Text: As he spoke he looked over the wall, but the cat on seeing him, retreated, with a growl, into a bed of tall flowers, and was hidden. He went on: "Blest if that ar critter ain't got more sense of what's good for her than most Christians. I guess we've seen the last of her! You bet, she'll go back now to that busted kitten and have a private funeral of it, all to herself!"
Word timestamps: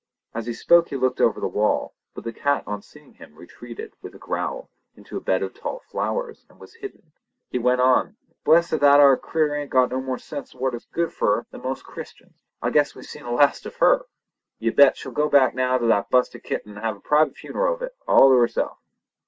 As 0.33 0.47
he 0.47 0.53
spoke 0.53 0.89
he 0.89 0.95
looked 0.95 1.21
over 1.21 1.39
the 1.39 1.47
wall, 1.47 1.93
but 2.15 2.23
the 2.23 2.33
cat 2.33 2.63
on 2.65 2.81
seeing 2.81 3.13
him, 3.13 3.35
retreated, 3.35 3.93
with 4.01 4.15
a 4.15 4.17
growl, 4.17 4.67
into 4.95 5.15
a 5.15 5.19
bed 5.21 5.43
of 5.43 5.53
tall 5.53 5.83
flowers, 5.91 6.43
and 6.49 6.59
was 6.59 6.73
hidden. 6.73 7.11
He 7.51 7.59
went 7.59 7.81
on: 7.81 8.15
"Blest 8.43 8.73
if 8.73 8.79
that 8.81 8.99
ar 8.99 9.15
critter 9.15 9.55
ain't 9.55 9.69
got 9.69 9.91
more 9.91 10.17
sense 10.17 10.55
of 10.55 10.59
what's 10.59 10.85
good 10.87 11.13
for 11.13 11.35
her 11.35 11.45
than 11.51 11.61
most 11.61 11.83
Christians. 11.83 12.41
I 12.63 12.71
guess 12.71 12.95
we've 12.95 13.05
seen 13.05 13.25
the 13.25 13.29
last 13.29 13.67
of 13.67 13.75
her! 13.75 14.07
You 14.57 14.73
bet, 14.73 14.97
she'll 14.97 15.11
go 15.11 15.29
back 15.29 15.53
now 15.53 15.77
to 15.77 15.85
that 15.85 16.09
busted 16.09 16.41
kitten 16.43 16.71
and 16.77 16.81
have 16.83 16.95
a 16.97 16.99
private 16.99 17.35
funeral 17.37 17.75
of 17.75 17.83
it, 17.83 17.95
all 18.07 18.29
to 18.31 18.37
herself!" 18.37 18.79